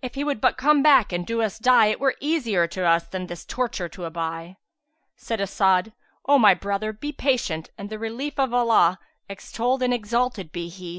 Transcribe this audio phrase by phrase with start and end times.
[0.00, 3.06] If he would but come back and do us die, it were easier to us
[3.06, 4.56] than this torture to aby."
[5.14, 5.92] Said As'ad,
[6.24, 10.86] "O my brother, be patient, and the relief of Allah (extolled and exalted be He!)